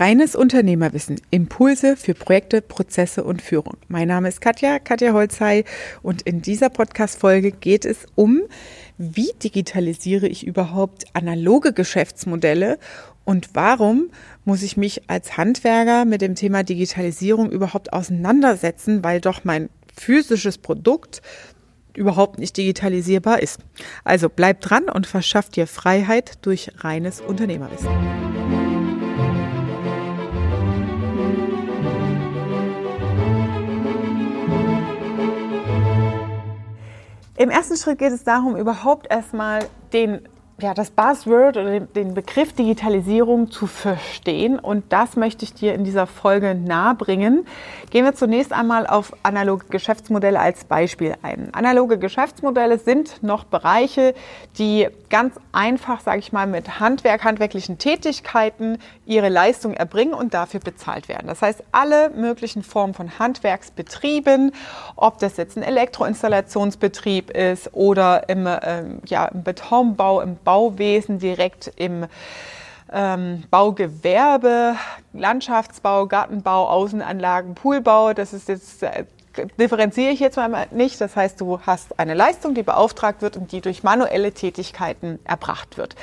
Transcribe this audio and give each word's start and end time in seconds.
Reines 0.00 0.34
Unternehmerwissen. 0.34 1.20
Impulse 1.30 1.94
für 1.94 2.14
Projekte, 2.14 2.62
Prozesse 2.62 3.22
und 3.22 3.42
Führung. 3.42 3.76
Mein 3.88 4.08
Name 4.08 4.28
ist 4.28 4.40
Katja, 4.40 4.78
Katja 4.78 5.12
Holzei 5.12 5.64
und 6.00 6.22
in 6.22 6.40
dieser 6.40 6.70
Podcast-Folge 6.70 7.52
geht 7.52 7.84
es 7.84 8.06
um, 8.14 8.40
wie 8.96 9.30
digitalisiere 9.44 10.26
ich 10.26 10.46
überhaupt 10.46 11.04
analoge 11.12 11.74
Geschäftsmodelle 11.74 12.78
und 13.26 13.50
warum 13.52 14.08
muss 14.46 14.62
ich 14.62 14.78
mich 14.78 15.02
als 15.10 15.36
Handwerker 15.36 16.06
mit 16.06 16.22
dem 16.22 16.34
Thema 16.34 16.62
Digitalisierung 16.62 17.50
überhaupt 17.50 17.92
auseinandersetzen, 17.92 19.04
weil 19.04 19.20
doch 19.20 19.44
mein 19.44 19.68
physisches 19.94 20.56
Produkt 20.56 21.20
überhaupt 21.94 22.38
nicht 22.38 22.56
digitalisierbar 22.56 23.42
ist. 23.42 23.58
Also 24.04 24.30
bleib 24.30 24.62
dran 24.62 24.84
und 24.84 25.06
verschafft 25.06 25.56
dir 25.56 25.66
Freiheit 25.66 26.38
durch 26.40 26.70
reines 26.78 27.20
Unternehmerwissen. 27.20 28.29
Im 37.40 37.48
ersten 37.48 37.78
Schritt 37.78 37.98
geht 37.98 38.12
es 38.12 38.22
darum, 38.22 38.54
überhaupt 38.54 39.10
erstmal 39.10 39.60
den 39.94 40.28
ja, 40.62 40.74
das 40.74 40.90
Buzzword 40.90 41.56
oder 41.56 41.80
den 41.80 42.14
Begriff 42.14 42.52
Digitalisierung 42.52 43.50
zu 43.50 43.66
verstehen. 43.66 44.58
Und 44.58 44.84
das 44.92 45.16
möchte 45.16 45.44
ich 45.44 45.54
dir 45.54 45.74
in 45.74 45.84
dieser 45.84 46.06
Folge 46.06 46.54
nahebringen. 46.54 47.46
Gehen 47.90 48.04
wir 48.04 48.14
zunächst 48.14 48.52
einmal 48.52 48.86
auf 48.86 49.12
analoge 49.22 49.66
Geschäftsmodelle 49.66 50.38
als 50.38 50.64
Beispiel 50.64 51.14
ein. 51.22 51.52
Analoge 51.52 51.98
Geschäftsmodelle 51.98 52.78
sind 52.78 53.22
noch 53.22 53.44
Bereiche, 53.44 54.14
die 54.58 54.88
ganz 55.08 55.34
einfach, 55.52 56.00
sage 56.00 56.18
ich 56.18 56.32
mal, 56.32 56.46
mit 56.46 56.80
Handwerk, 56.80 57.24
handwerklichen 57.24 57.78
Tätigkeiten 57.78 58.78
ihre 59.06 59.28
Leistung 59.28 59.74
erbringen 59.74 60.14
und 60.14 60.34
dafür 60.34 60.60
bezahlt 60.60 61.08
werden. 61.08 61.26
Das 61.26 61.42
heißt, 61.42 61.64
alle 61.72 62.10
möglichen 62.10 62.62
Formen 62.62 62.94
von 62.94 63.18
Handwerksbetrieben, 63.18 64.52
ob 64.96 65.18
das 65.18 65.36
jetzt 65.36 65.56
ein 65.56 65.62
Elektroinstallationsbetrieb 65.62 67.30
ist 67.30 67.74
oder 67.74 68.28
im, 68.28 68.46
ähm, 68.46 69.00
ja, 69.06 69.26
im 69.26 69.42
Betonbau, 69.42 70.20
im 70.20 70.36
Bau, 70.36 70.49
Bauwesen 70.50 71.20
direkt 71.20 71.70
im 71.76 72.06
ähm, 72.92 73.44
Baugewerbe, 73.52 74.74
Landschaftsbau, 75.12 76.08
Gartenbau, 76.08 76.68
Außenanlagen, 76.68 77.54
Poolbau. 77.54 78.14
Das 78.14 78.32
ist 78.32 78.48
jetzt 78.48 78.82
äh, 78.82 79.04
differenziere 79.60 80.10
ich 80.10 80.18
jetzt 80.18 80.36
mal 80.36 80.66
nicht. 80.72 81.00
Das 81.00 81.14
heißt, 81.14 81.40
du 81.40 81.60
hast 81.60 82.00
eine 82.00 82.14
Leistung, 82.14 82.54
die 82.54 82.64
beauftragt 82.64 83.22
wird 83.22 83.36
und 83.36 83.52
die 83.52 83.60
durch 83.60 83.84
manuelle 83.84 84.32
Tätigkeiten 84.32 85.20
erbracht 85.22 85.78
wird. 85.78 85.94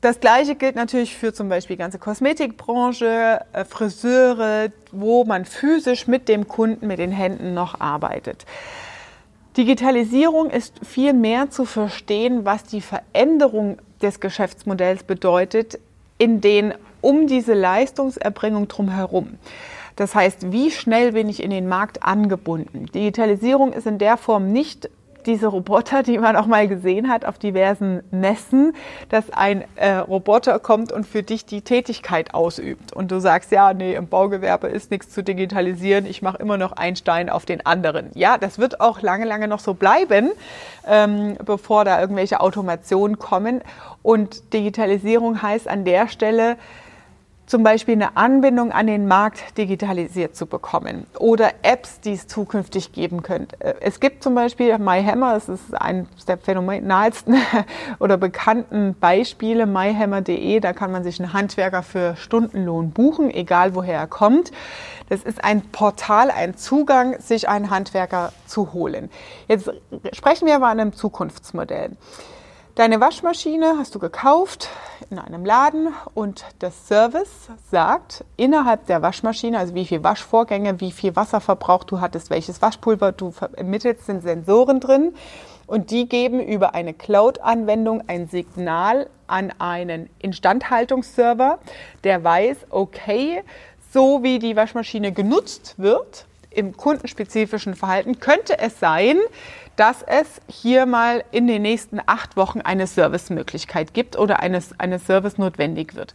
Das 0.00 0.20
Gleiche 0.20 0.54
gilt 0.54 0.76
natürlich 0.76 1.16
für 1.16 1.34
zum 1.34 1.48
Beispiel 1.48 1.74
die 1.74 1.80
ganze 1.82 1.98
Kosmetikbranche, 1.98 3.40
äh, 3.52 3.64
Friseure, 3.64 4.68
wo 4.92 5.24
man 5.24 5.44
physisch 5.44 6.06
mit 6.06 6.28
dem 6.28 6.46
Kunden, 6.46 6.86
mit 6.86 7.00
den 7.00 7.10
Händen 7.10 7.52
noch 7.52 7.80
arbeitet. 7.80 8.46
Digitalisierung 9.56 10.50
ist 10.50 10.84
viel 10.84 11.14
mehr 11.14 11.50
zu 11.50 11.64
verstehen, 11.64 12.44
was 12.44 12.64
die 12.64 12.82
Veränderung 12.82 13.78
des 14.02 14.20
Geschäftsmodells 14.20 15.04
bedeutet, 15.04 15.78
in 16.18 16.40
den 16.40 16.74
um 17.00 17.26
diese 17.26 17.54
Leistungserbringung 17.54 18.68
drumherum. 18.68 19.38
Das 19.96 20.14
heißt, 20.14 20.52
wie 20.52 20.70
schnell 20.70 21.12
bin 21.12 21.28
ich 21.28 21.42
in 21.42 21.50
den 21.50 21.68
Markt 21.68 22.02
angebunden? 22.02 22.86
Digitalisierung 22.94 23.72
ist 23.72 23.86
in 23.86 23.98
der 23.98 24.18
Form 24.18 24.52
nicht 24.52 24.90
diese 25.26 25.48
Roboter, 25.48 26.02
die 26.02 26.18
man 26.18 26.36
auch 26.36 26.46
mal 26.46 26.68
gesehen 26.68 27.08
hat 27.08 27.24
auf 27.24 27.38
diversen 27.38 28.02
Messen, 28.10 28.74
dass 29.08 29.30
ein 29.30 29.64
äh, 29.76 29.96
Roboter 29.96 30.58
kommt 30.58 30.92
und 30.92 31.06
für 31.06 31.22
dich 31.22 31.44
die 31.44 31.62
Tätigkeit 31.62 32.34
ausübt. 32.34 32.92
Und 32.92 33.10
du 33.10 33.20
sagst, 33.20 33.50
ja, 33.52 33.74
nee, 33.74 33.94
im 33.94 34.08
Baugewerbe 34.08 34.68
ist 34.68 34.90
nichts 34.90 35.10
zu 35.10 35.22
digitalisieren, 35.22 36.06
ich 36.06 36.22
mache 36.22 36.38
immer 36.38 36.56
noch 36.56 36.72
einen 36.72 36.96
Stein 36.96 37.28
auf 37.28 37.44
den 37.44 37.64
anderen. 37.66 38.10
Ja, 38.14 38.38
das 38.38 38.58
wird 38.58 38.80
auch 38.80 39.02
lange, 39.02 39.24
lange 39.24 39.48
noch 39.48 39.60
so 39.60 39.74
bleiben, 39.74 40.30
ähm, 40.86 41.36
bevor 41.44 41.84
da 41.84 42.00
irgendwelche 42.00 42.40
Automationen 42.40 43.18
kommen. 43.18 43.62
Und 44.02 44.52
Digitalisierung 44.52 45.42
heißt 45.42 45.68
an 45.68 45.84
der 45.84 46.08
Stelle, 46.08 46.56
zum 47.46 47.62
Beispiel 47.62 47.94
eine 47.94 48.16
Anbindung 48.16 48.72
an 48.72 48.86
den 48.86 49.06
Markt 49.06 49.56
digitalisiert 49.56 50.34
zu 50.36 50.46
bekommen 50.46 51.06
oder 51.18 51.52
Apps, 51.62 52.00
die 52.00 52.12
es 52.12 52.26
zukünftig 52.26 52.92
geben 52.92 53.22
könnte. 53.22 53.60
Äh, 53.60 53.74
es 53.80 54.00
gibt 54.00 54.22
zum 54.22 54.34
Beispiel 54.34 54.76
MyHammer, 54.78 55.34
das 55.34 55.48
ist 55.48 55.74
eines 55.74 56.08
der 56.26 56.38
phänomenalsten 56.38 57.36
oder 58.00 58.16
bekannten 58.16 58.96
Beispiele, 58.98 59.66
myhammer.de, 59.66 60.60
da 60.60 60.72
kann 60.72 60.90
man 60.90 61.04
sich 61.04 61.20
einen 61.20 61.32
Handwerker 61.32 61.82
für 61.82 62.16
Stundenlohn 62.16 62.90
buchen, 62.90 63.30
egal 63.30 63.74
woher 63.74 63.98
er 63.98 64.06
kommt. 64.06 64.50
Das 65.08 65.22
ist 65.22 65.44
ein 65.44 65.62
Portal, 65.62 66.32
ein 66.32 66.56
Zugang, 66.56 67.20
sich 67.20 67.48
einen 67.48 67.70
Handwerker 67.70 68.32
zu 68.46 68.72
holen. 68.72 69.08
Jetzt 69.46 69.70
sprechen 70.12 70.46
wir 70.46 70.56
aber 70.56 70.66
an 70.66 70.80
einem 70.80 70.92
Zukunftsmodell. 70.94 71.92
Deine 72.76 73.00
Waschmaschine 73.00 73.76
hast 73.78 73.94
du 73.94 73.98
gekauft 73.98 74.68
in 75.08 75.18
einem 75.18 75.46
Laden 75.46 75.94
und 76.12 76.44
das 76.58 76.86
Service 76.86 77.48
sagt 77.70 78.22
innerhalb 78.36 78.84
der 78.84 79.00
Waschmaschine, 79.00 79.58
also 79.58 79.74
wie 79.74 79.86
viel 79.86 80.04
Waschvorgänge, 80.04 80.78
wie 80.78 80.92
viel 80.92 81.16
Wasserverbrauch 81.16 81.84
du 81.84 82.02
hattest, 82.02 82.28
welches 82.28 82.60
Waschpulver 82.60 83.12
du 83.12 83.30
vermittelst, 83.30 84.04
sind 84.04 84.22
Sensoren 84.22 84.80
drin. 84.80 85.14
Und 85.66 85.90
die 85.90 86.06
geben 86.06 86.38
über 86.38 86.74
eine 86.74 86.92
Cloud-Anwendung 86.92 88.02
ein 88.08 88.28
Signal 88.28 89.08
an 89.26 89.54
einen 89.58 90.10
Instandhaltungsserver, 90.18 91.58
der 92.04 92.22
weiß, 92.22 92.58
okay, 92.68 93.42
so 93.90 94.22
wie 94.22 94.38
die 94.38 94.54
Waschmaschine 94.54 95.12
genutzt 95.12 95.76
wird, 95.78 96.26
im 96.56 96.76
kundenspezifischen 96.76 97.74
Verhalten, 97.74 98.18
könnte 98.18 98.58
es 98.58 98.80
sein, 98.80 99.18
dass 99.76 100.02
es 100.02 100.26
hier 100.48 100.86
mal 100.86 101.22
in 101.30 101.46
den 101.46 101.62
nächsten 101.62 102.00
acht 102.06 102.36
Wochen 102.36 102.60
eine 102.62 102.86
Servicemöglichkeit 102.86 103.92
gibt 103.94 104.18
oder 104.18 104.40
eine, 104.40 104.62
eine 104.78 104.98
Service 104.98 105.38
notwendig 105.38 105.94
wird. 105.94 106.14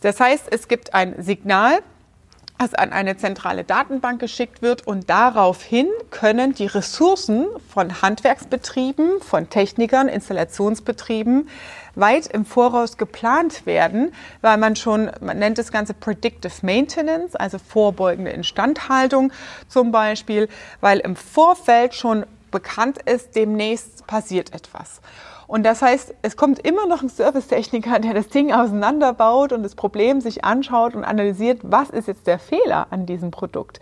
Das 0.00 0.20
heißt, 0.20 0.46
es 0.50 0.68
gibt 0.68 0.94
ein 0.94 1.22
Signal, 1.22 1.80
das 2.58 2.74
an 2.74 2.92
eine 2.92 3.16
zentrale 3.16 3.64
Datenbank 3.64 4.20
geschickt 4.20 4.62
wird 4.62 4.86
und 4.86 5.10
daraufhin 5.10 5.88
können 6.10 6.54
die 6.54 6.66
Ressourcen 6.66 7.46
von 7.68 8.00
Handwerksbetrieben, 8.00 9.20
von 9.20 9.50
Technikern, 9.50 10.08
Installationsbetrieben 10.08 11.48
weit 11.96 12.26
im 12.26 12.44
Voraus 12.44 12.96
geplant 12.96 13.66
werden, 13.66 14.12
weil 14.40 14.56
man 14.56 14.76
schon, 14.76 15.10
man 15.20 15.38
nennt 15.38 15.58
das 15.58 15.70
Ganze 15.70 15.94
Predictive 15.94 16.54
Maintenance, 16.62 17.36
also 17.36 17.58
vorbeugende 17.58 18.30
Instandhaltung 18.32 19.32
zum 19.68 19.92
Beispiel, 19.92 20.48
weil 20.80 20.98
im 21.00 21.16
Vorfeld 21.16 21.94
schon 21.94 22.26
bekannt 22.50 22.98
ist, 23.02 23.34
demnächst 23.36 24.06
passiert 24.06 24.54
etwas. 24.54 25.00
Und 25.54 25.62
das 25.62 25.82
heißt, 25.82 26.16
es 26.22 26.36
kommt 26.36 26.58
immer 26.66 26.88
noch 26.88 27.02
ein 27.02 27.08
Servicetechniker, 27.08 28.00
der 28.00 28.12
das 28.12 28.26
Ding 28.26 28.52
auseinanderbaut 28.52 29.52
und 29.52 29.62
das 29.62 29.76
Problem 29.76 30.20
sich 30.20 30.44
anschaut 30.44 30.96
und 30.96 31.04
analysiert, 31.04 31.60
was 31.62 31.90
ist 31.90 32.08
jetzt 32.08 32.26
der 32.26 32.40
Fehler 32.40 32.88
an 32.90 33.06
diesem 33.06 33.30
Produkt. 33.30 33.78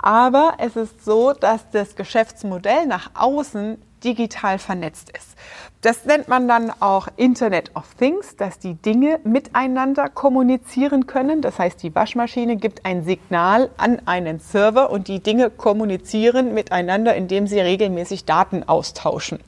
Aber 0.00 0.54
es 0.56 0.74
ist 0.74 1.04
so, 1.04 1.34
dass 1.34 1.68
das 1.68 1.96
Geschäftsmodell 1.96 2.86
nach 2.86 3.10
außen 3.12 3.76
digital 4.02 4.58
vernetzt 4.58 5.10
ist. 5.14 5.36
Das 5.82 6.06
nennt 6.06 6.28
man 6.28 6.48
dann 6.48 6.72
auch 6.80 7.08
Internet 7.16 7.76
of 7.76 7.92
Things, 7.98 8.36
dass 8.36 8.58
die 8.58 8.72
Dinge 8.72 9.20
miteinander 9.22 10.08
kommunizieren 10.08 11.06
können. 11.06 11.42
Das 11.42 11.58
heißt, 11.58 11.82
die 11.82 11.94
Waschmaschine 11.94 12.56
gibt 12.56 12.86
ein 12.86 13.04
Signal 13.04 13.68
an 13.76 14.00
einen 14.06 14.38
Server 14.38 14.88
und 14.88 15.08
die 15.08 15.22
Dinge 15.22 15.50
kommunizieren 15.50 16.54
miteinander, 16.54 17.14
indem 17.14 17.46
sie 17.46 17.60
regelmäßig 17.60 18.24
Daten 18.24 18.66
austauschen. 18.66 19.40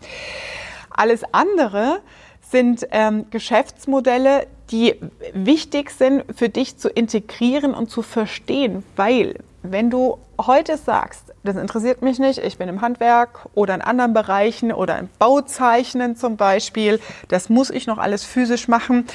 Alles 0.95 1.23
andere 1.33 2.01
sind 2.41 2.87
ähm, 2.91 3.27
Geschäftsmodelle, 3.31 4.47
die 4.71 4.95
wichtig 5.33 5.91
sind 5.91 6.25
für 6.35 6.49
dich 6.49 6.79
zu 6.79 6.89
integrieren 6.89 7.75
und 7.75 7.91
zu 7.91 8.03
verstehen, 8.03 8.83
weil 8.97 9.37
wenn 9.63 9.91
du 9.91 10.19
heute 10.39 10.77
sagst, 10.77 11.33
das 11.43 11.57
interessiert 11.57 12.03
mich 12.03 12.19
nicht, 12.19 12.39
ich 12.39 12.59
bin 12.59 12.69
im 12.69 12.81
Handwerk 12.81 13.47
oder 13.55 13.75
in 13.75 13.81
anderen 13.81 14.13
Bereichen 14.13 14.73
oder 14.73 14.99
im 14.99 15.09
Bauzeichnen 15.19 16.17
zum 16.17 16.37
Beispiel, 16.37 17.01
das 17.29 17.49
muss 17.49 17.71
ich 17.71 17.87
noch 17.87 17.99
alles 17.99 18.25
physisch 18.25 18.69
machen 18.69 19.07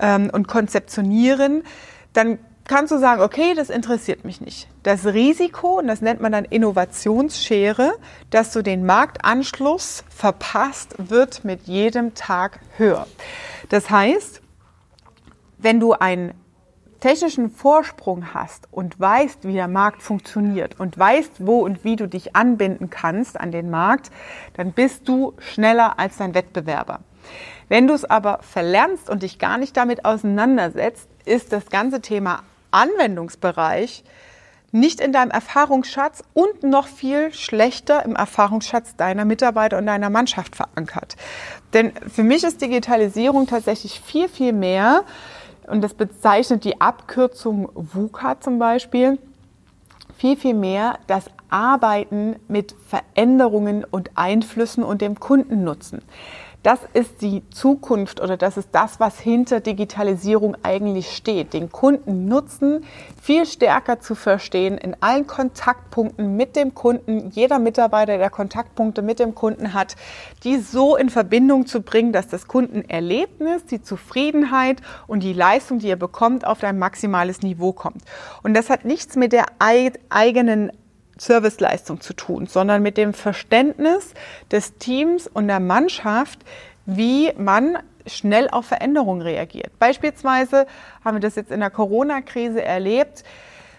ähm, 0.00 0.30
und 0.32 0.48
konzeptionieren, 0.48 1.64
dann 2.12 2.38
kannst 2.70 2.92
du 2.92 2.98
sagen, 2.98 3.20
okay, 3.20 3.54
das 3.54 3.68
interessiert 3.68 4.24
mich 4.24 4.40
nicht. 4.40 4.68
Das 4.84 5.04
Risiko, 5.04 5.80
und 5.80 5.88
das 5.88 6.02
nennt 6.02 6.20
man 6.20 6.30
dann 6.30 6.44
Innovationsschere, 6.44 7.94
dass 8.30 8.52
du 8.52 8.62
den 8.62 8.86
Marktanschluss 8.86 10.04
verpasst, 10.08 10.94
wird 10.96 11.44
mit 11.44 11.62
jedem 11.62 12.14
Tag 12.14 12.60
höher. 12.76 13.08
Das 13.70 13.90
heißt, 13.90 14.40
wenn 15.58 15.80
du 15.80 15.94
ein 15.94 16.32
technischen 17.00 17.50
Vorsprung 17.50 18.34
hast 18.34 18.68
und 18.70 19.00
weißt, 19.00 19.48
wie 19.48 19.54
der 19.54 19.68
Markt 19.68 20.00
funktioniert 20.00 20.78
und 20.78 20.96
weißt, 20.96 21.44
wo 21.44 21.64
und 21.64 21.82
wie 21.82 21.96
du 21.96 22.06
dich 22.06 22.36
anbinden 22.36 22.88
kannst 22.88 23.40
an 23.40 23.50
den 23.50 23.70
Markt, 23.70 24.12
dann 24.54 24.70
bist 24.72 25.08
du 25.08 25.34
schneller 25.38 25.98
als 25.98 26.18
dein 26.18 26.34
Wettbewerber. 26.34 27.00
Wenn 27.68 27.88
du 27.88 27.94
es 27.94 28.04
aber 28.04 28.38
verlernst 28.42 29.10
und 29.10 29.24
dich 29.24 29.40
gar 29.40 29.58
nicht 29.58 29.76
damit 29.76 30.04
auseinandersetzt, 30.04 31.08
ist 31.24 31.52
das 31.52 31.68
ganze 31.68 32.00
Thema 32.00 32.44
Anwendungsbereich 32.70 34.04
nicht 34.72 35.00
in 35.00 35.12
deinem 35.12 35.30
Erfahrungsschatz 35.30 36.22
und 36.32 36.62
noch 36.62 36.86
viel 36.86 37.32
schlechter 37.32 38.04
im 38.04 38.14
Erfahrungsschatz 38.14 38.96
deiner 38.96 39.24
Mitarbeiter 39.24 39.78
und 39.78 39.86
deiner 39.86 40.10
Mannschaft 40.10 40.54
verankert. 40.56 41.16
Denn 41.72 41.92
für 42.08 42.22
mich 42.22 42.44
ist 42.44 42.60
Digitalisierung 42.60 43.46
tatsächlich 43.46 44.00
viel, 44.00 44.28
viel 44.28 44.52
mehr, 44.52 45.04
und 45.66 45.82
das 45.82 45.94
bezeichnet 45.94 46.64
die 46.64 46.80
Abkürzung 46.80 47.68
VUCA 47.74 48.40
zum 48.40 48.58
Beispiel, 48.58 49.18
viel, 50.16 50.36
viel 50.36 50.54
mehr 50.54 50.98
das 51.06 51.26
Arbeiten 51.48 52.36
mit 52.48 52.74
Veränderungen 52.88 53.84
und 53.84 54.10
Einflüssen 54.14 54.84
und 54.84 55.00
dem 55.00 55.18
Kundennutzen. 55.18 56.02
Das 56.62 56.80
ist 56.92 57.22
die 57.22 57.42
Zukunft 57.48 58.20
oder 58.20 58.36
das 58.36 58.58
ist 58.58 58.68
das, 58.72 59.00
was 59.00 59.18
hinter 59.18 59.60
Digitalisierung 59.60 60.58
eigentlich 60.62 61.16
steht. 61.16 61.54
Den 61.54 61.72
Kunden 61.72 62.26
nutzen 62.26 62.84
viel 63.20 63.46
stärker 63.46 64.00
zu 64.00 64.14
verstehen 64.14 64.76
in 64.76 64.94
allen 65.00 65.26
Kontaktpunkten 65.26 66.36
mit 66.36 66.56
dem 66.56 66.74
Kunden. 66.74 67.30
Jeder 67.30 67.58
Mitarbeiter, 67.58 68.18
der 68.18 68.28
Kontaktpunkte 68.28 69.00
mit 69.00 69.20
dem 69.20 69.34
Kunden 69.34 69.72
hat, 69.72 69.96
die 70.44 70.58
so 70.58 70.96
in 70.96 71.08
Verbindung 71.08 71.66
zu 71.66 71.80
bringen, 71.80 72.12
dass 72.12 72.28
das 72.28 72.46
Kundenerlebnis, 72.46 73.64
die 73.64 73.80
Zufriedenheit 73.80 74.82
und 75.06 75.22
die 75.22 75.32
Leistung, 75.32 75.78
die 75.78 75.88
er 75.88 75.96
bekommt, 75.96 76.46
auf 76.46 76.62
ein 76.62 76.78
maximales 76.78 77.40
Niveau 77.40 77.72
kommt. 77.72 78.02
Und 78.42 78.52
das 78.52 78.68
hat 78.68 78.84
nichts 78.84 79.16
mit 79.16 79.32
der 79.32 79.46
eigenen 79.58 80.72
Serviceleistung 81.20 82.00
zu 82.00 82.14
tun, 82.14 82.46
sondern 82.46 82.82
mit 82.82 82.96
dem 82.96 83.12
Verständnis 83.12 84.14
des 84.50 84.78
Teams 84.78 85.26
und 85.26 85.48
der 85.48 85.60
Mannschaft, 85.60 86.40
wie 86.86 87.32
man 87.36 87.78
schnell 88.06 88.48
auf 88.48 88.66
Veränderungen 88.66 89.20
reagiert. 89.20 89.78
Beispielsweise 89.78 90.66
haben 91.04 91.16
wir 91.16 91.20
das 91.20 91.36
jetzt 91.36 91.50
in 91.50 91.60
der 91.60 91.70
Corona-Krise 91.70 92.62
erlebt. 92.64 93.22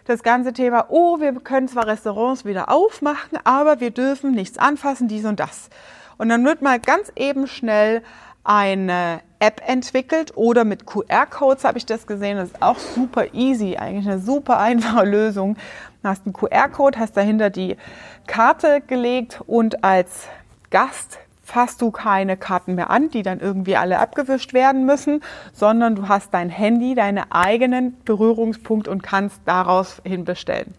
Das 0.05 0.21
ganze 0.21 0.53
Thema, 0.53 0.85
oh, 0.89 1.19
wir 1.19 1.33
können 1.33 1.67
zwar 1.67 1.87
Restaurants 1.87 2.45
wieder 2.45 2.69
aufmachen, 2.69 3.39
aber 3.43 3.79
wir 3.79 3.91
dürfen 3.91 4.31
nichts 4.31 4.59
anfassen, 4.59 5.07
dies 5.07 5.25
und 5.25 5.39
das. 5.39 5.69
Und 6.17 6.29
dann 6.29 6.45
wird 6.45 6.61
mal 6.61 6.79
ganz 6.79 7.11
eben 7.15 7.47
schnell 7.47 8.03
eine 8.43 9.21
App 9.39 9.61
entwickelt 9.67 10.33
oder 10.35 10.63
mit 10.63 10.85
QR-Codes 10.85 11.63
habe 11.63 11.77
ich 11.77 11.85
das 11.85 12.07
gesehen. 12.07 12.37
Das 12.37 12.49
ist 12.49 12.61
auch 12.61 12.77
super 12.77 13.33
easy, 13.33 13.77
eigentlich 13.77 14.07
eine 14.07 14.19
super 14.19 14.59
einfache 14.59 15.05
Lösung. 15.05 15.57
Du 16.01 16.09
hast 16.09 16.25
einen 16.25 16.33
QR-Code, 16.33 16.97
hast 16.97 17.15
dahinter 17.15 17.49
die 17.49 17.77
Karte 18.25 18.81
gelegt 18.81 19.41
und 19.45 19.83
als 19.83 20.27
Gast 20.71 21.19
fasst 21.43 21.81
du 21.81 21.91
keine 21.91 22.37
Karten 22.37 22.75
mehr 22.75 22.89
an, 22.89 23.09
die 23.09 23.23
dann 23.23 23.39
irgendwie 23.39 23.75
alle 23.75 23.99
abgewischt 23.99 24.53
werden 24.53 24.85
müssen, 24.85 25.21
sondern 25.53 25.95
du 25.95 26.07
hast 26.07 26.33
dein 26.33 26.49
Handy, 26.49 26.95
deine 26.95 27.31
eigenen 27.31 27.97
Berührungspunkte 28.05 28.89
und 28.89 29.03
kannst 29.03 29.41
daraus 29.45 30.01
hin 30.03 30.23
bestellen. 30.25 30.73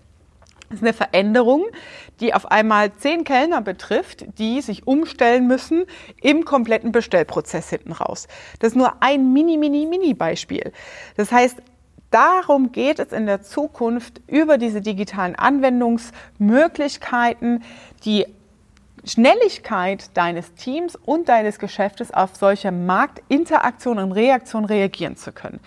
Das 0.71 0.79
ist 0.79 0.85
eine 0.85 0.95
Veränderung, 0.95 1.67
die 2.21 2.33
auf 2.33 2.51
einmal 2.51 2.93
zehn 2.95 3.25
Kellner 3.25 3.61
betrifft, 3.61 4.25
die 4.39 4.63
sich 4.63 4.87
umstellen 4.87 5.47
müssen 5.47 5.85
im 6.23 6.47
kompletten 6.47 6.93
Bestellprozess 6.93 7.69
hinten 7.69 7.93
raus. 7.93 8.27
Das 8.59 8.73
ist 8.73 8.77
nur 8.77 8.95
ein 9.01 9.35
mini, 9.35 9.59
mini, 9.59 9.85
mini 9.85 10.15
Beispiel. 10.15 10.73
Das 11.17 11.31
heißt, 11.31 11.59
darum 12.13 12.73
geht 12.73 12.99
es 12.99 13.13
in 13.13 13.27
der 13.27 13.43
Zukunft 13.43 14.23
über 14.29 14.57
diese 14.59 14.81
digitalen 14.81 15.35
Anwendungsmöglichkeiten, 15.35 17.63
die 18.05 18.27
Schnelligkeit 19.05 20.17
deines 20.17 20.55
Teams 20.55 20.95
und 20.95 21.29
deines 21.29 21.59
Geschäftes 21.59 22.15
auf 22.15 22.37
solche 22.37 22.71
Marktinteraktionen 22.71 24.05
und 24.05 24.13
Reaktionen 24.13 24.67
reagieren 24.67 25.17
zu 25.17 25.33
können. 25.33 25.59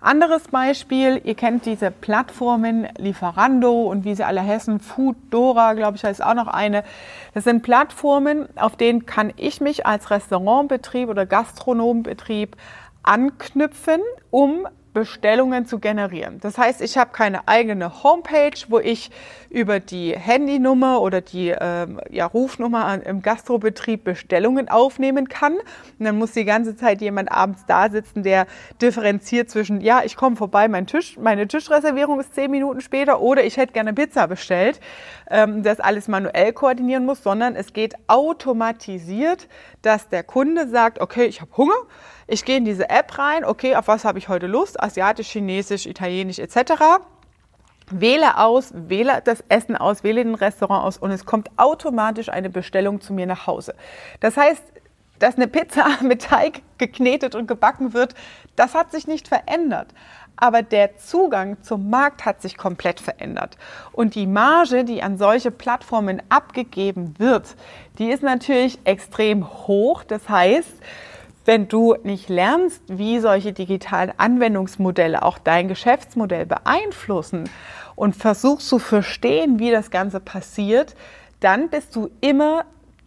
Anderes 0.00 0.48
Beispiel, 0.48 1.20
ihr 1.22 1.36
kennt 1.36 1.64
diese 1.64 1.92
Plattformen 1.92 2.88
Lieferando 2.98 3.82
und 3.82 4.04
wie 4.04 4.16
sie 4.16 4.24
alle 4.24 4.44
heißen, 4.44 4.80
Fooddora, 4.80 5.74
glaube 5.74 5.96
ich, 5.96 6.02
heißt 6.02 6.24
auch 6.24 6.34
noch 6.34 6.48
eine. 6.48 6.82
Das 7.34 7.44
sind 7.44 7.62
Plattformen, 7.62 8.48
auf 8.56 8.74
denen 8.74 9.06
kann 9.06 9.32
ich 9.36 9.60
mich 9.60 9.86
als 9.86 10.10
Restaurantbetrieb 10.10 11.08
oder 11.08 11.24
Gastronombetrieb 11.24 12.56
anknüpfen, 13.04 14.00
um 14.32 14.66
Bestellungen 14.92 15.64
zu 15.66 15.78
generieren. 15.78 16.38
Das 16.40 16.58
heißt, 16.58 16.82
ich 16.82 16.98
habe 16.98 17.12
keine 17.12 17.48
eigene 17.48 18.02
Homepage, 18.02 18.58
wo 18.68 18.78
ich 18.78 19.10
über 19.48 19.80
die 19.80 20.16
Handynummer 20.16 21.00
oder 21.00 21.20
die 21.20 21.54
ähm, 21.58 22.00
ja, 22.10 22.26
Rufnummer 22.26 23.00
im 23.04 23.22
Gastrobetrieb 23.22 24.04
Bestellungen 24.04 24.68
aufnehmen 24.68 25.28
kann. 25.28 25.54
Und 25.54 26.04
dann 26.04 26.18
muss 26.18 26.32
die 26.32 26.44
ganze 26.44 26.76
Zeit 26.76 27.00
jemand 27.00 27.32
abends 27.32 27.64
da 27.66 27.88
sitzen, 27.88 28.22
der 28.22 28.46
differenziert 28.80 29.50
zwischen, 29.50 29.80
ja, 29.80 30.02
ich 30.04 30.16
komme 30.16 30.36
vorbei, 30.36 30.68
mein 30.68 30.86
Tisch, 30.86 31.16
meine 31.18 31.48
Tischreservierung 31.48 32.20
ist 32.20 32.34
zehn 32.34 32.50
Minuten 32.50 32.80
später 32.80 33.20
oder 33.20 33.44
ich 33.44 33.56
hätte 33.56 33.72
gerne 33.72 33.94
Pizza 33.94 34.26
bestellt, 34.26 34.80
ähm, 35.30 35.62
das 35.62 35.80
alles 35.80 36.08
manuell 36.08 36.52
koordinieren 36.52 37.06
muss, 37.06 37.22
sondern 37.22 37.56
es 37.56 37.72
geht 37.72 37.94
automatisiert, 38.08 39.48
dass 39.80 40.08
der 40.08 40.22
Kunde 40.22 40.68
sagt, 40.68 41.00
okay, 41.00 41.24
ich 41.24 41.40
habe 41.40 41.56
Hunger 41.56 41.74
ich 42.26 42.44
gehe 42.44 42.56
in 42.56 42.64
diese 42.64 42.88
App 42.88 43.18
rein, 43.18 43.44
okay, 43.44 43.76
auf 43.76 43.88
was 43.88 44.04
habe 44.04 44.18
ich 44.18 44.28
heute 44.28 44.46
Lust? 44.46 44.82
Asiatisch, 44.82 45.30
Chinesisch, 45.30 45.86
Italienisch 45.86 46.38
etc. 46.38 46.72
Wähle 47.90 48.38
aus, 48.38 48.72
wähle 48.74 49.22
das 49.24 49.44
Essen 49.48 49.76
aus, 49.76 50.04
wähle 50.04 50.24
den 50.24 50.34
Restaurant 50.34 50.84
aus 50.84 50.98
und 50.98 51.10
es 51.10 51.26
kommt 51.26 51.50
automatisch 51.56 52.28
eine 52.28 52.50
Bestellung 52.50 53.00
zu 53.00 53.12
mir 53.12 53.26
nach 53.26 53.46
Hause. 53.46 53.74
Das 54.20 54.36
heißt, 54.36 54.62
dass 55.18 55.36
eine 55.36 55.46
Pizza 55.46 55.86
mit 56.02 56.22
Teig 56.22 56.62
geknetet 56.78 57.34
und 57.34 57.46
gebacken 57.46 57.92
wird, 57.94 58.14
das 58.56 58.74
hat 58.74 58.90
sich 58.90 59.06
nicht 59.06 59.28
verändert. 59.28 59.88
Aber 60.36 60.62
der 60.62 60.96
Zugang 60.96 61.62
zum 61.62 61.90
Markt 61.90 62.24
hat 62.24 62.42
sich 62.42 62.56
komplett 62.56 63.00
verändert. 63.00 63.56
Und 63.92 64.14
die 64.14 64.26
Marge, 64.26 64.84
die 64.84 65.02
an 65.02 65.18
solche 65.18 65.50
Plattformen 65.50 66.22
abgegeben 66.30 67.14
wird, 67.18 67.54
die 67.98 68.10
ist 68.10 68.22
natürlich 68.22 68.80
extrem 68.84 69.46
hoch. 69.68 70.02
Das 70.02 70.28
heißt, 70.28 70.72
wenn 71.44 71.68
du 71.68 71.96
nicht 72.02 72.28
lernst, 72.28 72.82
wie 72.86 73.18
solche 73.18 73.52
digitalen 73.52 74.12
Anwendungsmodelle 74.16 75.22
auch 75.22 75.38
dein 75.38 75.68
Geschäftsmodell 75.68 76.46
beeinflussen 76.46 77.48
und 77.96 78.16
versuchst 78.16 78.68
zu 78.68 78.78
verstehen, 78.78 79.58
wie 79.58 79.70
das 79.70 79.90
Ganze 79.90 80.20
passiert, 80.20 80.94
dann 81.40 81.68
bist 81.68 81.94
du 81.96 82.10
immer, 82.20 82.64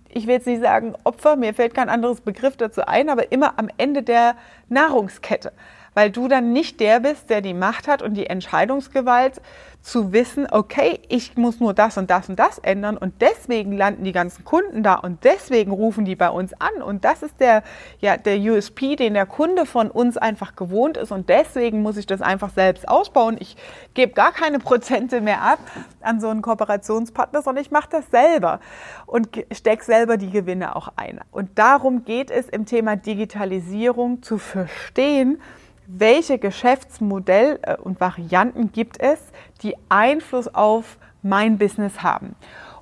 ich 0.10 0.28
will 0.28 0.36
jetzt 0.36 0.48
nicht 0.48 0.62
sagen 0.62 0.96
Opfer, 1.04 1.36
mir 1.36 1.54
fällt 1.54 1.74
kein 1.74 1.90
anderes 1.90 2.22
Begriff 2.22 2.58
dazu 2.58 2.86
ein, 2.86 3.10
aber 3.10 3.32
immer 3.32 3.58
am 3.58 3.70
Ende 3.78 4.04
der 4.04 4.36
Nahrungskette 4.70 5.52
weil 5.96 6.12
du 6.12 6.28
dann 6.28 6.54
nicht 6.54 6.80
der 6.80 7.00
bist, 7.00 7.32
der 7.32 7.42
die 7.42 7.56
Macht 7.56 7.88
hat 7.88 8.04
und 8.04 8.14
die 8.14 8.28
Entscheidungsgewalt 8.28 9.42
zu 9.86 10.12
wissen, 10.12 10.48
okay, 10.50 11.00
ich 11.10 11.38
muss 11.38 11.60
nur 11.60 11.76
das 11.76 11.98
und 11.98 12.10
das 12.10 12.28
und 12.28 12.40
das 12.40 12.58
ändern 12.58 12.98
und 12.98 13.22
deswegen 13.22 13.72
landen 13.72 14.04
die 14.04 14.14
ganzen 14.14 14.44
Kunden 14.44 14.82
da 14.82 14.96
und 14.96 15.24
deswegen 15.24 15.72
rufen 15.72 16.06
die 16.06 16.16
bei 16.16 16.30
uns 16.30 16.54
an 16.60 16.82
und 16.82 17.06
das 17.06 17.22
ist 17.22 17.40
der, 17.40 17.62
ja, 18.00 18.18
der 18.18 18.40
USP, 18.40 18.96
den 18.96 19.14
der 19.14 19.28
Kunde 19.28 19.68
von 19.68 19.92
uns 19.92 20.18
einfach 20.18 20.56
gewohnt 20.56 20.98
ist 20.98 21.12
und 21.12 21.30
deswegen 21.30 21.84
muss 21.84 21.98
ich 21.98 22.08
das 22.08 22.24
einfach 22.24 22.50
selbst 22.50 22.88
ausbauen. 22.90 23.38
Ich 23.40 23.58
gebe 23.94 24.14
gar 24.14 24.32
keine 24.32 24.58
Prozente 24.58 25.22
mehr 25.22 25.44
ab 25.44 25.60
an 26.02 26.20
so 26.20 26.30
einen 26.30 26.42
Kooperationspartner, 26.42 27.44
sondern 27.44 27.64
ich 27.64 27.70
mache 27.70 27.90
das 27.92 28.10
selber 28.10 28.60
und 29.06 29.30
stecke 29.52 29.86
selber 29.86 30.18
die 30.18 30.32
Gewinne 30.32 30.76
auch 30.76 30.90
ein. 30.96 31.20
Und 31.32 31.60
darum 31.60 32.06
geht 32.06 32.32
es 32.32 32.50
im 32.50 32.66
Thema 32.66 32.96
Digitalisierung 32.96 34.24
zu 34.24 34.40
verstehen, 34.40 35.40
welche 35.88 36.38
Geschäftsmodelle 36.38 37.60
äh, 37.62 37.78
und 37.78 38.00
Varianten 38.00 38.72
gibt 38.72 39.00
es, 39.00 39.20
die 39.62 39.76
Einfluss 39.90 40.54
auf 40.54 40.98
mein 41.22 41.58
Business 41.58 42.04
haben. 42.04 42.36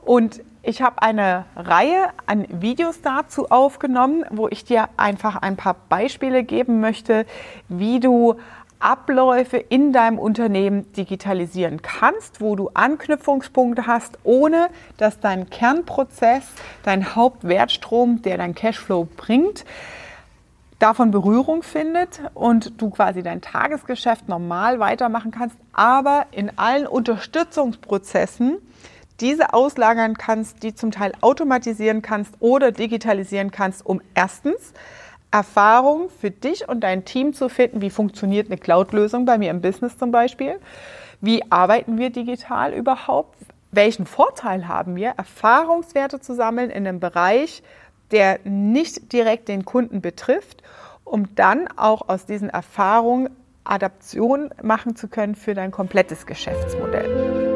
Und 0.04 0.42
ich 0.62 0.82
habe 0.82 1.02
eine 1.02 1.46
Reihe 1.56 2.08
an 2.26 2.46
Videos 2.50 3.02
dazu 3.02 3.50
aufgenommen, 3.50 4.24
wo 4.30 4.48
ich 4.48 4.64
dir 4.64 4.88
einfach 4.96 5.36
ein 5.36 5.58
paar 5.58 5.76
Beispiele 5.90 6.44
geben 6.44 6.80
möchte, 6.80 7.26
wie 7.68 8.00
du 8.00 8.36
Abläufe 8.80 9.58
in 9.58 9.94
deinem 9.94 10.20
Unternehmen 10.20 10.92
digitalisieren 10.94 11.82
kannst, 11.82 12.42
wo 12.42 12.56
du 12.56 12.70
Anknüpfungspunkte 12.74 13.88
hast, 13.88 14.20
ohne 14.24 14.70
dass 14.98 15.22
dein 15.22 15.50
Kernprozess, 15.50 16.44
dein 16.84 17.16
Hauptwertstrom, 17.16 18.22
der 18.22 18.38
dein 18.38 18.56
Cashflow 18.56 19.08
bringt, 19.16 19.64
davon 20.84 21.12
Berührung 21.12 21.64
findet 21.64 22.20
und 22.34 22.82
du 22.82 22.90
quasi 22.90 23.24
dein 23.24 23.40
Tagesgeschäft 23.40 24.28
normal 24.28 24.82
weitermachen 24.82 25.32
kannst, 25.32 25.56
aber 25.72 26.26
in 26.32 26.58
allen 26.58 26.88
Unterstützungsprozessen 26.88 28.58
diese 29.22 29.54
auslagern 29.54 30.18
kannst, 30.18 30.62
die 30.62 30.76
zum 30.76 30.92
Teil 30.92 31.14
automatisieren 31.22 32.02
kannst 32.02 32.34
oder 32.42 32.74
digitalisieren 32.74 33.50
kannst, 33.50 33.86
um 33.86 34.02
erstens 34.14 34.74
Erfahrung 35.32 36.10
für 36.10 36.32
dich 36.32 36.68
und 36.68 36.82
dein 36.82 37.06
Team 37.06 37.34
zu 37.34 37.48
finden, 37.48 37.80
wie 37.80 37.90
funktioniert 37.90 38.48
eine 38.48 38.58
Cloud-Lösung 38.58 39.24
bei 39.24 39.38
mir 39.38 39.52
im 39.52 39.62
Business 39.62 39.98
zum 39.98 40.12
Beispiel, 40.12 40.60
wie 41.22 41.50
arbeiten 41.50 41.98
wir 41.98 42.10
digital 42.10 42.74
überhaupt, 42.74 43.38
welchen 43.72 44.06
Vorteil 44.06 44.68
haben 44.68 44.98
wir, 44.98 45.12
Erfahrungswerte 45.12 46.20
zu 46.20 46.36
sammeln 46.36 46.70
in 46.70 46.86
einem 46.86 47.00
Bereich, 47.00 47.64
der 48.12 48.40
nicht 48.44 49.12
direkt 49.14 49.48
den 49.48 49.66
Kunden 49.66 50.02
betrifft, 50.02 50.63
um 51.04 51.36
dann 51.36 51.68
auch 51.76 52.10
aus 52.10 52.26
diesen 52.26 52.50
Erfahrungen 52.50 53.30
Adaption 53.64 54.50
machen 54.62 54.96
zu 54.96 55.08
können 55.08 55.36
für 55.36 55.54
dein 55.54 55.72
komplettes 55.72 56.26
Geschäftsmodell. 56.26 57.53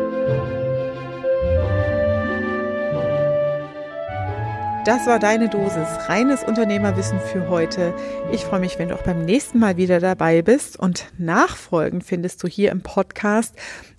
Das 4.88 5.06
war 5.06 5.20
deine 5.20 5.50
Dosis 5.50 6.08
reines 6.08 6.46
Unternehmerwissen 6.46 7.20
für 7.20 7.50
heute. 7.50 7.94
Ich 8.32 8.46
freue 8.46 8.62
mich, 8.62 8.80
wenn 8.80 8.88
du 8.88 8.96
auch 8.96 9.04
beim 9.04 9.26
nächsten 9.26 9.60
Mal 9.60 9.76
wieder 9.76 10.00
dabei 10.00 10.42
bist 10.42 10.80
und 10.80 11.08
nachfolgend 11.18 12.06
findest 12.06 12.42
du 12.42 12.48
hier 12.48 12.72
im 12.72 12.84
Podcast 12.84 13.54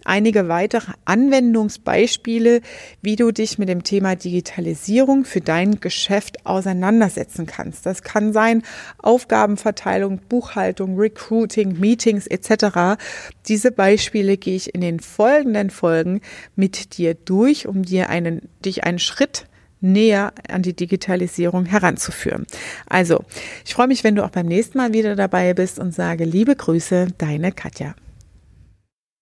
einige 0.06 0.48
weitere 0.48 0.92
Anwendungsbeispiele, 1.04 2.62
wie 3.02 3.16
du 3.16 3.32
dich 3.32 3.58
mit 3.58 3.68
dem 3.68 3.84
Thema 3.84 4.16
Digitalisierung 4.16 5.26
für 5.26 5.42
dein 5.42 5.78
Geschäft 5.80 6.46
auseinandersetzen 6.46 7.44
kannst. 7.44 7.84
Das 7.84 8.02
kann 8.02 8.32
sein 8.32 8.62
Aufgabenverteilung, 8.96 10.20
Buchhaltung, 10.26 10.98
Recruiting, 10.98 11.78
Meetings 11.78 12.26
etc. 12.26 12.98
Diese 13.46 13.72
Beispiele 13.72 14.38
gehe 14.38 14.56
ich 14.56 14.74
in 14.74 14.80
den 14.80 15.00
folgenden 15.00 15.68
Folgen 15.68 16.22
mit 16.56 16.96
dir 16.96 17.12
durch, 17.12 17.66
um 17.66 17.82
dir 17.82 18.08
einen, 18.08 18.48
dich 18.64 18.84
einen 18.84 18.98
Schritt 18.98 19.44
näher 19.80 20.32
an 20.48 20.62
die 20.62 20.74
Digitalisierung 20.74 21.66
heranzuführen. 21.66 22.46
Also, 22.86 23.24
ich 23.64 23.74
freue 23.74 23.88
mich, 23.88 24.04
wenn 24.04 24.16
du 24.16 24.24
auch 24.24 24.30
beim 24.30 24.46
nächsten 24.46 24.78
Mal 24.78 24.92
wieder 24.92 25.16
dabei 25.16 25.54
bist 25.54 25.78
und 25.78 25.94
sage 25.94 26.24
liebe 26.24 26.56
Grüße, 26.56 27.08
deine 27.18 27.52
Katja. 27.52 27.94